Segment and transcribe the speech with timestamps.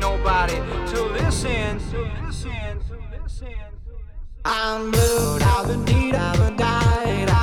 [0.00, 1.78] nobody to listen.
[1.90, 2.80] To listen.
[2.88, 3.54] To listen.
[4.44, 5.38] I'm blue.
[5.40, 6.14] I've been deed.
[6.14, 7.39] I've been died.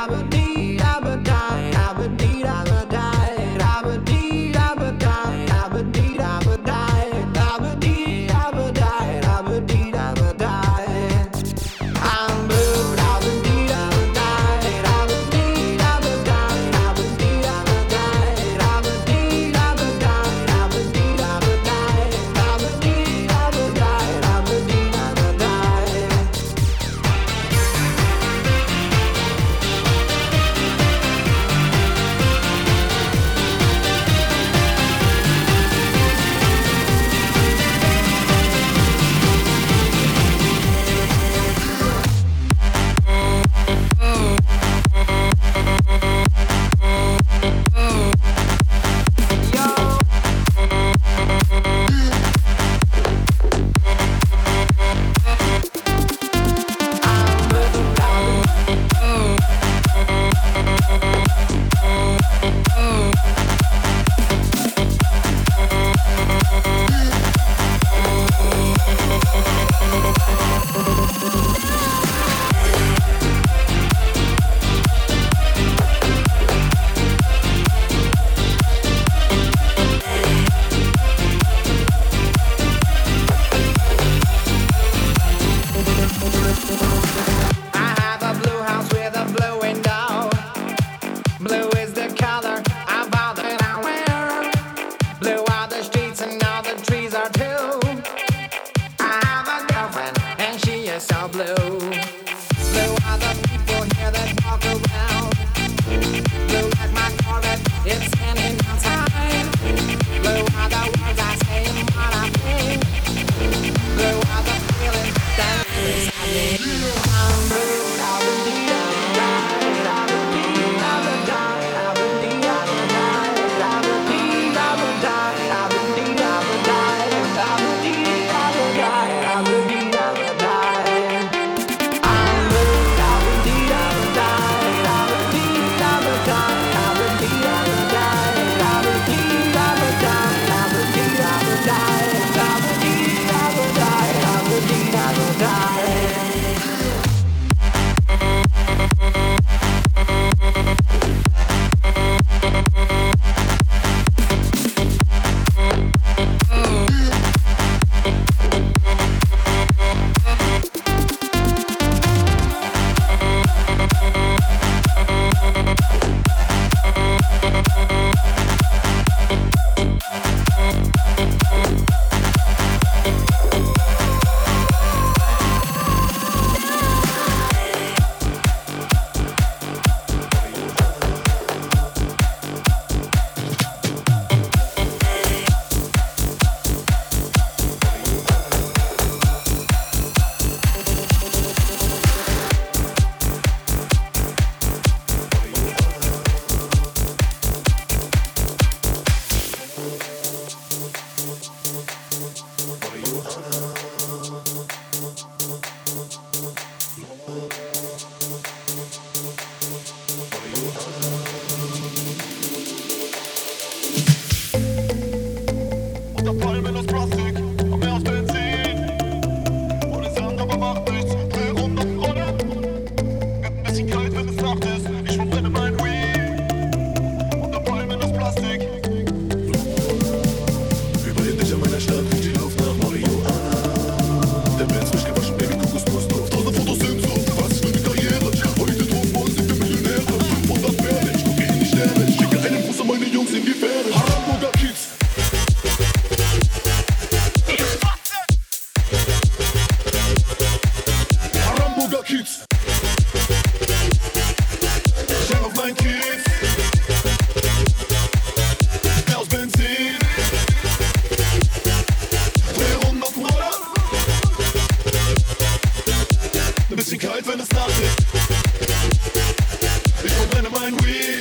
[270.72, 271.17] one wheel.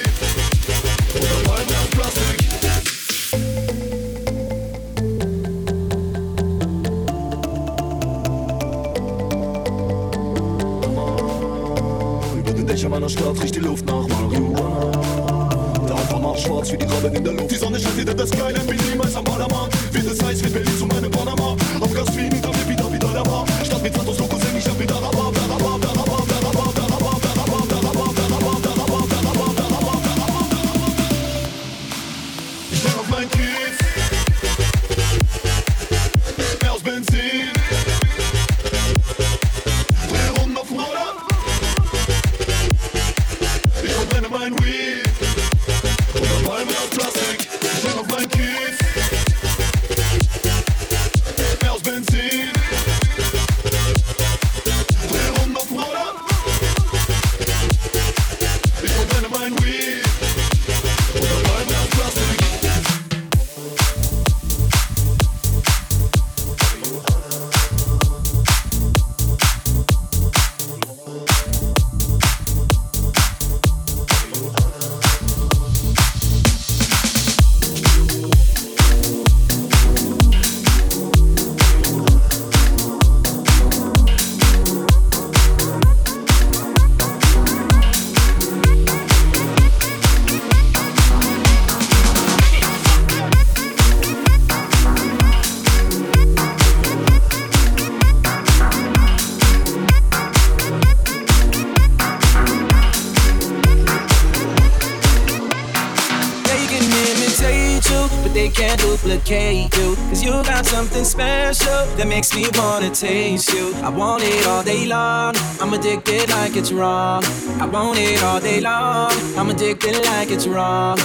[112.86, 113.74] Wanna taste you.
[113.82, 115.34] I want it all day long.
[115.60, 117.24] I'm addicted like it's wrong.
[117.60, 119.10] I want it all day long.
[119.36, 120.96] I'm addicted like it's wrong.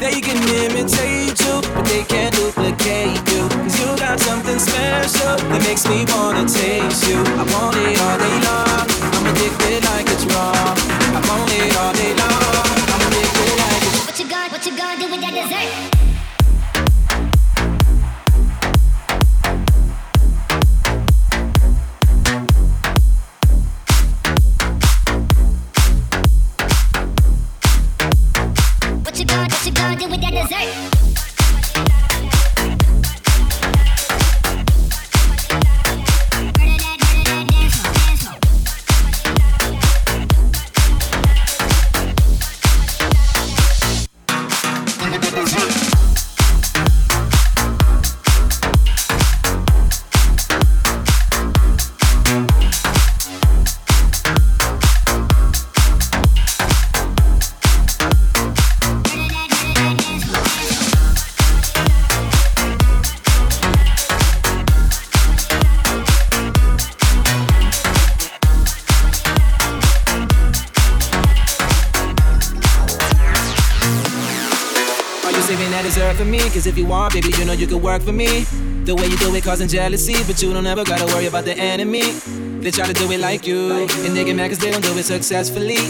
[0.00, 3.48] They can imitate you, but they can't duplicate you.
[3.48, 7.16] Cause you got something special that makes me wanna taste you.
[7.40, 8.84] I want it all day long.
[9.16, 10.76] I'm addicted like it's wrong.
[11.16, 12.68] I want it all day long.
[12.92, 15.89] I'm addicted like it's What you gonna, what you gonna do with that dessert?
[76.20, 76.38] For me?
[76.38, 78.44] Cause if you want, baby, you know you can work for me.
[78.84, 81.56] The way you do it causing jealousy, but you don't ever gotta worry about the
[81.56, 82.02] enemy.
[82.60, 84.92] They try to do it like you, and they get mad cause they don't do
[84.98, 85.80] it successfully.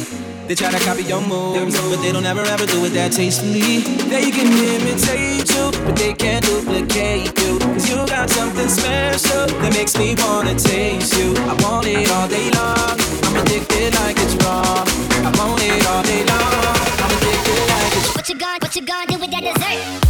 [0.46, 3.82] They try to copy your moves, but they don't ever ever do it that tastefully.
[4.06, 7.58] They can imitate you, but they can't duplicate you.
[7.58, 11.34] Cause you got something special that makes me wanna taste you.
[11.50, 12.94] I want it all day long.
[13.26, 14.86] I'm addicted like it's wrong.
[15.26, 16.78] I want it all day long.
[17.02, 20.09] I'm addicted like it's What you gonna, what you gonna do with that dessert?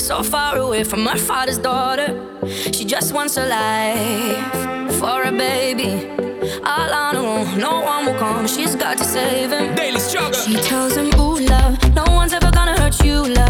[0.00, 2.08] so far away from her father's daughter.
[2.72, 6.08] She just wants a life for a baby.
[6.64, 8.46] All on her own, no one will come.
[8.46, 9.74] She's got to save him.
[9.74, 10.32] Daily struggle.
[10.32, 13.49] She tells him, Ooh, love, no one's ever gonna hurt you, love.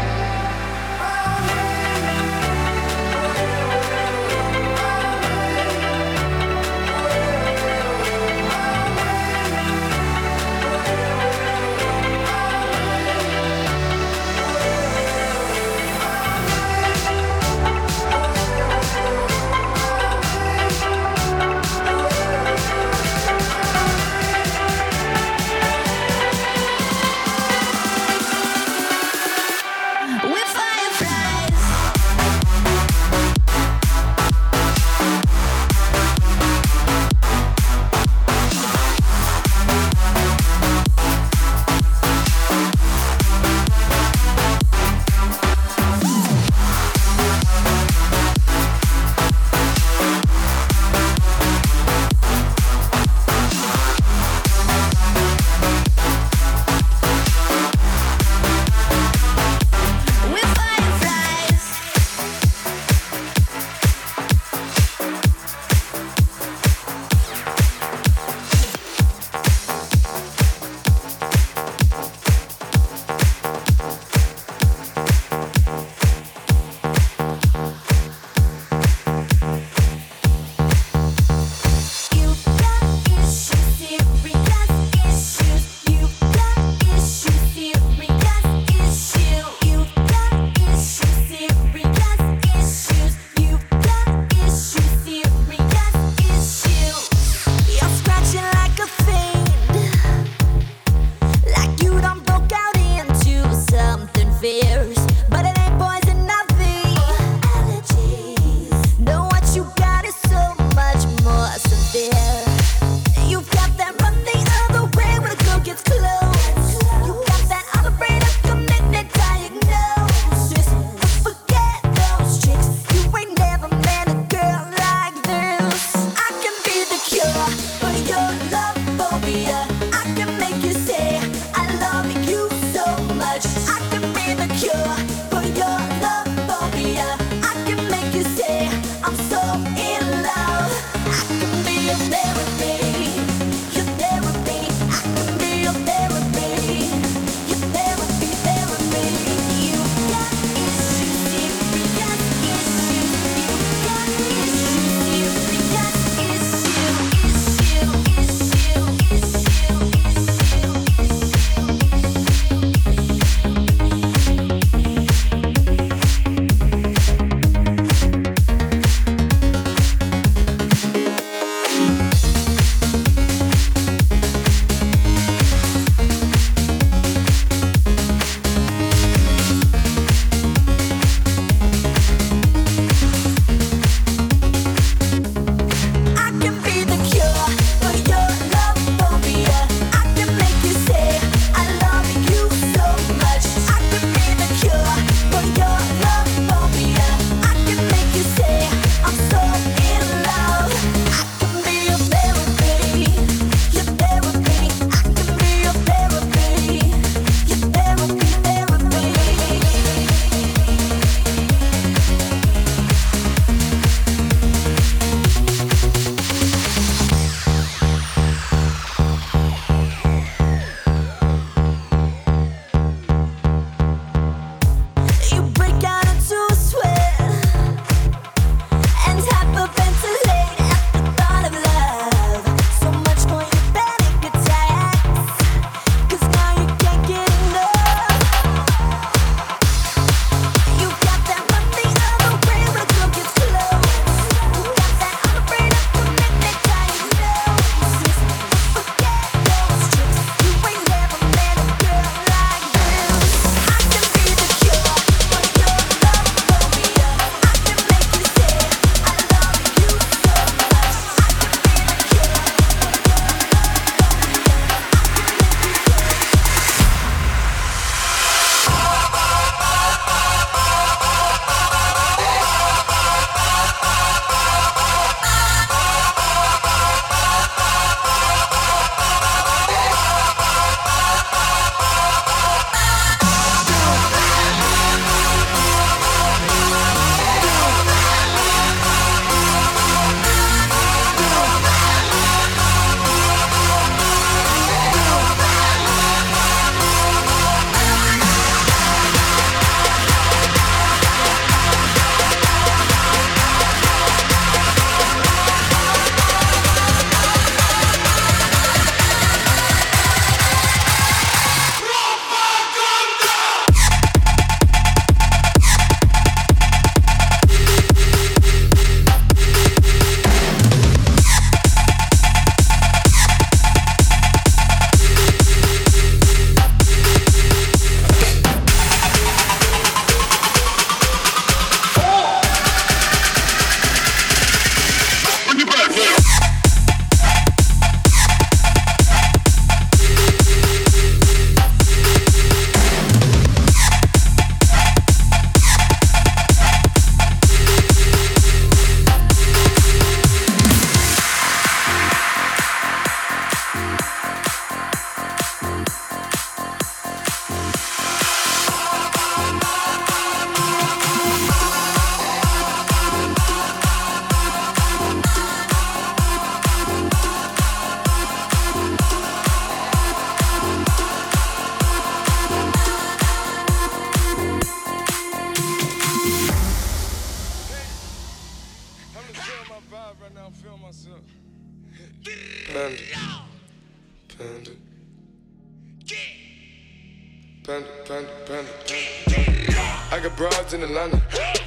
[390.83, 391.21] In Atlanta.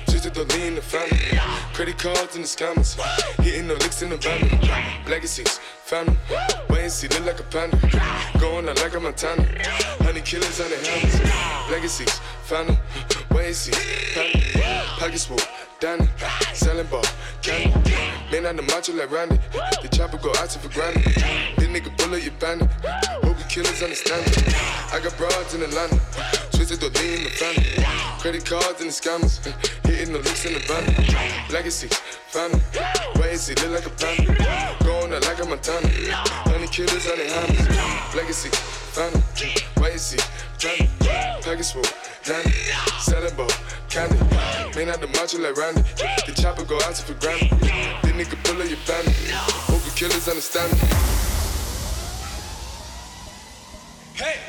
[0.09, 1.39] Just to lean the family.
[1.73, 2.99] Credit cards in the scammers.
[3.43, 4.41] Hitting the licks in the van.
[5.09, 6.17] Legacies, family.
[6.71, 7.79] Wait and see, look like a panda.
[8.39, 9.45] Going out like a Montana.
[10.03, 11.71] Honey killers on the helmets.
[11.71, 12.79] Legacies, family.
[13.31, 13.73] Wait and see,
[14.15, 14.85] panda.
[14.99, 15.39] Pockets full.
[15.81, 16.09] Danny,
[16.53, 17.05] selling ball,
[17.43, 18.14] candy.
[18.35, 19.39] Man on the macho like Randy.
[19.81, 21.05] The chopper go out for granted.
[21.05, 22.69] This nigga bullet, you bandit.
[23.23, 24.93] Hope you killers understand it.
[24.93, 26.01] I got broads in Atlanta.
[26.51, 27.87] Twisted the lean in the family.
[28.19, 29.39] Credit cards and the scammers.
[29.87, 31.53] Hitting the licks in the van.
[31.53, 31.87] Legacy,
[32.27, 32.61] family.
[33.21, 34.85] Wait see, look like a panda.
[34.85, 36.44] Going out like a Montana.
[36.75, 38.17] Killers on the hammers.
[38.17, 39.23] Legacy, family.
[39.81, 40.19] Wait see,
[40.59, 40.89] family.
[41.41, 41.83] Package full,
[42.25, 42.51] Danny.
[42.99, 43.49] Selling ball,
[43.89, 44.19] candy.
[44.75, 45.83] Man out the macho like Randy.
[46.27, 47.53] The chopper go out to for granted.
[47.61, 49.15] This nigga pull up your bandit.
[49.71, 50.79] Hope you killers understand me.
[54.17, 54.41] Hey!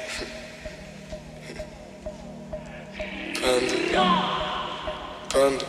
[3.35, 3.77] Panda.
[5.29, 5.65] Panda.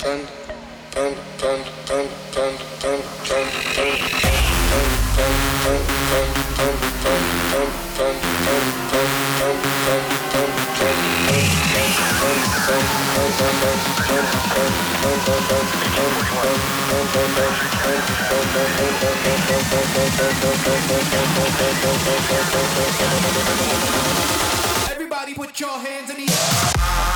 [0.00, 0.32] Panda.
[0.90, 1.35] Panda.
[24.90, 27.15] Everybody put your hands in the air.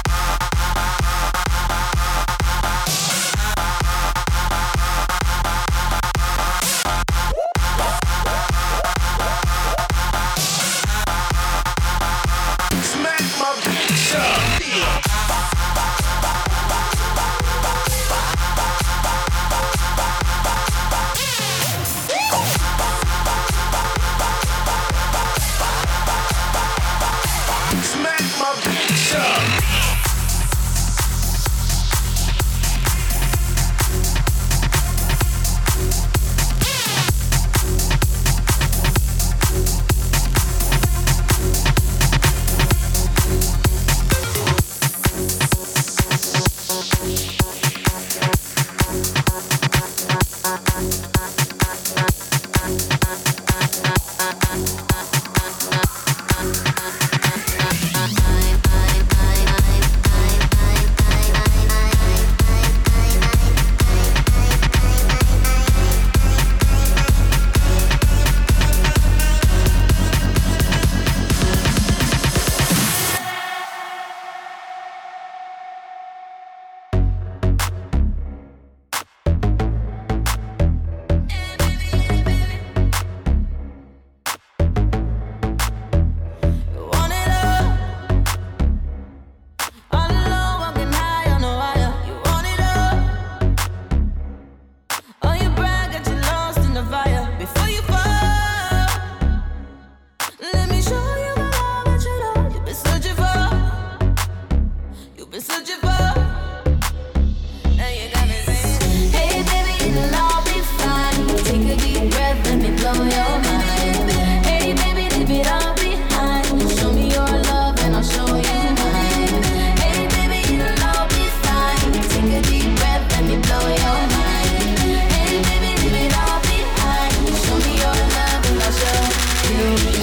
[129.76, 129.99] you.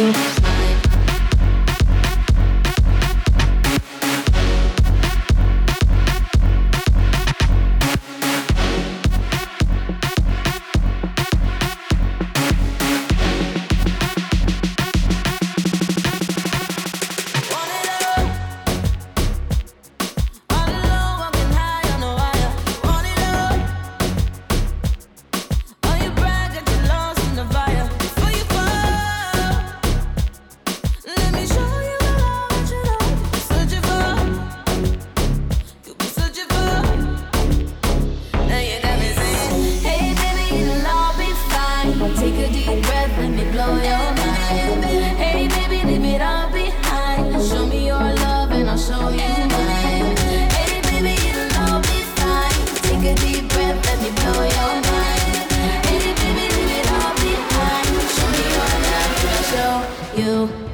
[0.00, 0.49] Thank you.
[60.20, 60.69] you.